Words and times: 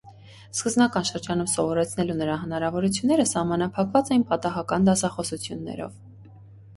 Սկզբնական 0.59 1.03
շրջանում 1.09 1.49
սովորեցնելու 1.49 2.15
նրա 2.21 2.37
հնարավորությունները 2.45 3.25
սահմանափակված 3.33 4.09
էին 4.15 4.23
պատահական 4.33 4.89
դասախոսություններով։ 4.89 5.93